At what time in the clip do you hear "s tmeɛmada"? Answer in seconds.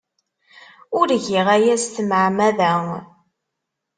1.83-2.71